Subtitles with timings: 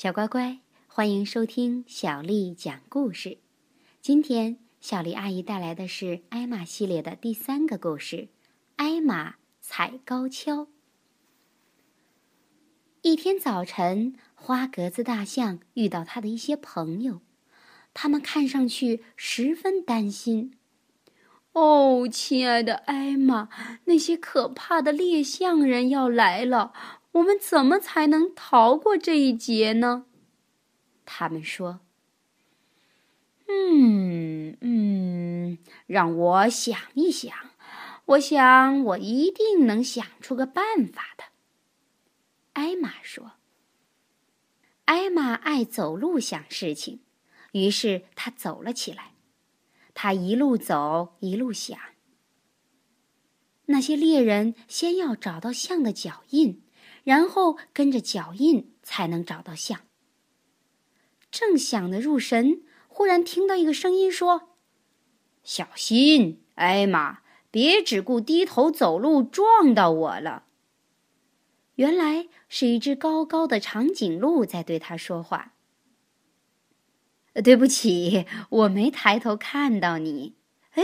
[0.00, 3.36] 小乖乖，欢迎收听小丽讲故事。
[4.00, 8.16] 今天小丽阿姨带来的是艾玛系列的第三个故事
[8.76, 10.62] 《艾玛踩高跷》。
[13.02, 17.20] 一天早晨，花格子大象遇到他的一些朋友，
[17.92, 20.54] 他们看上去十分担心。
[21.52, 23.50] 哦，亲爱的艾玛，
[23.84, 26.72] 那些可怕的猎象人要来了。
[27.12, 30.06] 我们怎么才能逃过这一劫呢？
[31.04, 31.80] 他们说
[33.48, 37.34] ：“嗯嗯，让我想一想，
[38.04, 41.24] 我想我一定能想出个办法的。”
[42.54, 43.32] 艾玛说
[44.86, 47.00] ：“艾玛爱走路想事情，
[47.52, 49.14] 于是他走了起来。
[49.94, 51.76] 他一路走一路想，
[53.66, 56.62] 那些猎人先要找到象的脚印。”
[57.04, 59.80] 然后跟着脚印才能找到象。
[61.30, 64.50] 正想得入神，忽然听到一个声音说
[65.44, 67.18] ：“小心，艾玛，
[67.50, 70.44] 别只顾低头走路，撞到我了。”
[71.76, 75.54] 原来是一只高高的长颈鹿在对他说话。
[77.42, 80.34] 对不起，我没抬头看到你。
[80.72, 80.82] 哎，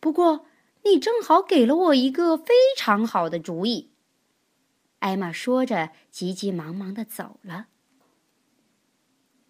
[0.00, 0.46] 不过
[0.82, 3.92] 你正好给了我一个非常好的主意。
[5.00, 7.66] 艾玛说着，急急忙忙的走了。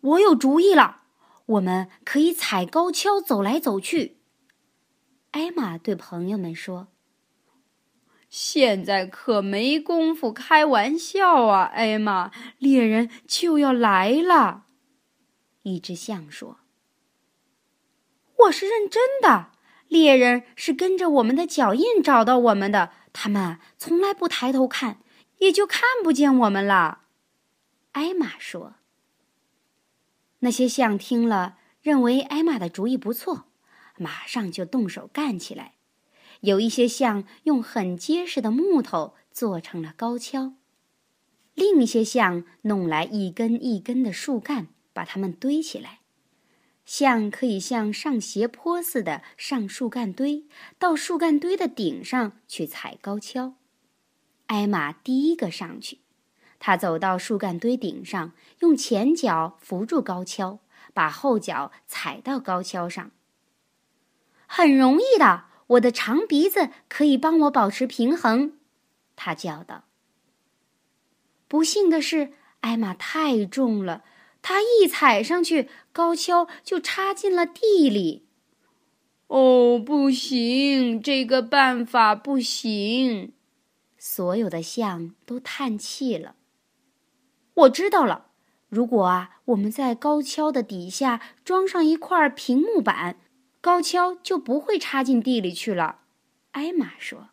[0.00, 1.02] 我有主意了，
[1.46, 4.18] 我们可以踩高跷走来走去。
[5.30, 6.88] 艾玛对朋友们说
[8.28, 14.66] ：“现在可没工夫开玩笑啊，艾玛，猎人就要来了。”
[15.62, 16.58] 一只象说
[18.40, 19.52] ：“我是认真的，
[19.88, 24.98] 猎人是跟着我们的脚印找到我们的，他们从来不抬头看。”
[25.38, 27.02] 也就看不见我们了，
[27.92, 28.74] 艾玛说。
[30.40, 33.44] 那些象听了，认为艾玛的主意不错，
[33.96, 35.74] 马上就动手干起来。
[36.40, 40.54] 有一些象用很结实的木头做成了高跷，
[41.54, 46.00] 另一些象弄来一根一根的树干，把它们堆起来。
[46.84, 50.44] 象可以像上斜坡似的上树干堆，
[50.78, 53.54] 到树干堆的顶上去踩高跷。
[54.46, 55.98] 艾玛第一个上去，
[56.58, 60.58] 他走到树干堆顶上，用前脚扶住高跷，
[60.92, 63.10] 把后脚踩到高跷上。
[64.46, 68.52] 很容易的，我的长鼻子可以帮我保持平衡，
[69.16, 69.84] 他叫道。
[71.48, 74.04] 不幸的是，艾玛太重了，
[74.42, 78.26] 他一踩上去，高跷就插进了地里。
[79.26, 83.32] 哦，不行，这个办法不行。
[84.06, 86.34] 所有的象都叹气了。
[87.54, 88.26] 我知道了，
[88.68, 93.16] 如果啊，我们在高跷的底下装上一块平木板，
[93.62, 96.00] 高跷就不会插进地里去了。
[96.50, 97.30] 艾玛说：“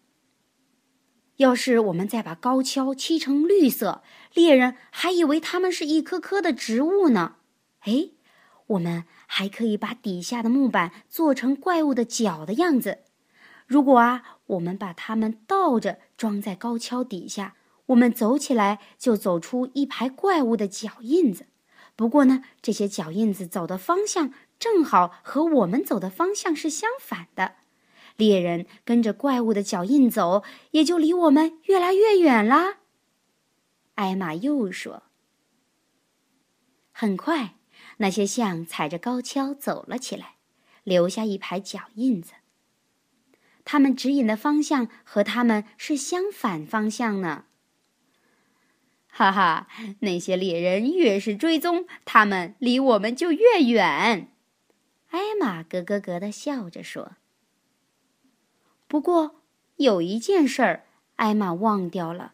[1.35, 4.01] 要是我们再把高跷漆成绿色，
[4.33, 7.35] 猎人还以为它们是一棵棵的植物呢。
[7.81, 8.11] 哎，
[8.67, 12.99] 我们还可以把底下的木板做成怪物的脚的样子。
[13.67, 17.55] 如果啊。”我们把它们倒着装在高跷底下，
[17.87, 21.47] 我们走起来就走出一排怪物的脚印子。
[21.95, 27.55] 不过呢，这些脚印子走的方向正好和我们走的方向是相反的。
[28.17, 32.79] 猎人跟着怪物的脚印走，也就离我们越来越远啦。
[33.95, 35.03] 艾玛又说
[36.91, 37.55] ：“很快，
[37.97, 40.35] 那些象踩着高跷走了起来，
[40.83, 42.33] 留下一排脚印子。”
[43.71, 47.45] 他们指引的方向和他们是相反方向呢。
[49.07, 49.69] 哈哈，
[50.01, 54.27] 那些猎人越是追踪，他们离我们就越远。
[55.11, 57.13] 艾玛咯咯咯的笑着说。
[58.89, 59.41] 不过
[59.77, 60.83] 有一件事儿，
[61.15, 62.33] 艾玛忘掉了：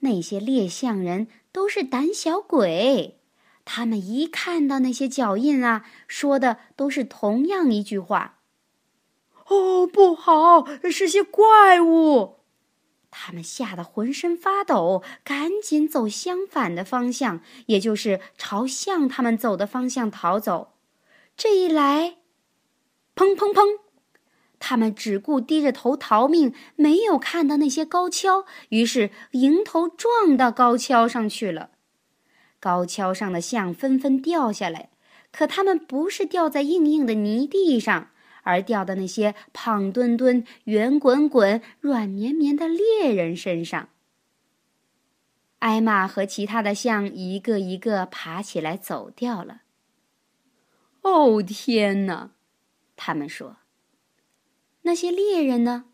[0.00, 3.20] 那些猎象人都是胆小鬼，
[3.64, 8.35] 他们一看到那些脚印啊，说的都是同样一句话。
[9.48, 12.36] 哦，不好，是些怪物！
[13.10, 20.72] 他们吓得浑身发抖，赶紧走相反的方向，也就是朝向他们走的方向逃走。
[21.36, 22.16] 这一来，
[23.14, 23.78] 砰砰砰！
[24.58, 31.70] 他们只顾低着头逃命，没有看到那些高跷，于是迎头撞到高跷上去了。
[32.58, 34.90] 高跷上的象纷纷掉下来，
[35.30, 38.10] 可他们不是掉在硬硬的泥地上。
[38.46, 43.88] 而掉的那些胖墩墩、圆滚滚、软绵绵的猎人身上。
[45.58, 49.62] 艾玛和其他的象一个一个爬起来走掉了。
[51.02, 52.30] 哦天哪！
[52.94, 53.56] 他们说
[54.82, 55.86] ：“那些猎人呢？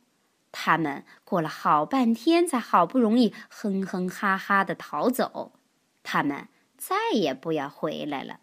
[0.50, 5.52] 他们过了好半天，才好不容易哼哼哈哈的逃走。
[6.02, 8.40] 他们再也不要回来了。”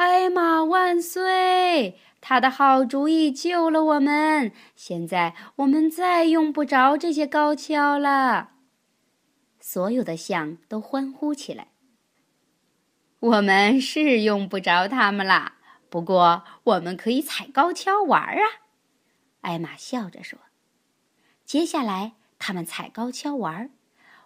[0.00, 1.98] 艾玛万岁！
[2.22, 8.52] 他的好主意救了我们，现在我们再用不着这些高跷了。
[9.60, 11.68] 所有的象都欢呼起来。
[13.18, 15.58] 我们是用不着它们啦，
[15.90, 18.44] 不过我们可以踩高跷玩啊！
[19.42, 20.38] 艾玛笑着说。
[21.44, 23.70] 接下来，他们踩高跷玩，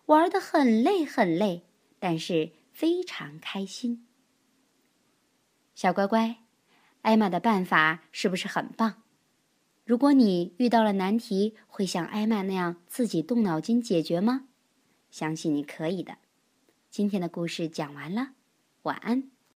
[0.07, 1.65] 玩得很累很累，
[1.99, 4.04] 但是非常开心。
[5.75, 6.37] 小乖乖，
[7.03, 9.03] 艾玛的办法是不是很棒？
[9.85, 14.47] 如果你遇到了难题，会像艾玛那样自己动脑筋解决吗？
[15.11, 16.19] 相信你可以的。
[16.91, 18.35] 今天的故事讲完了，
[18.83, 19.34] 晚安。